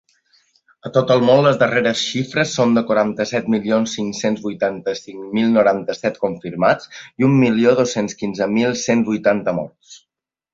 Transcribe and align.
A 0.87 0.91
tot 0.93 1.11
el 1.15 1.19
món, 1.25 1.41
les 1.47 1.57
darreres 1.63 1.99
xifres 2.13 2.53
són 2.59 2.73
de 2.77 2.83
quaranta-set 2.87 3.51
milions 3.55 3.93
cinc-cents 3.99 4.41
vuitanta-cinc 4.47 5.29
mil 5.39 5.53
noranta-set 5.59 6.19
confirmats 6.25 6.89
i 7.03 7.29
un 7.29 7.37
milió 7.45 7.75
dos-cents 7.83 8.17
quinze 8.23 8.49
mil 8.57 8.75
cent 8.87 9.05
vuitanta 9.13 9.55
morts. 9.61 9.97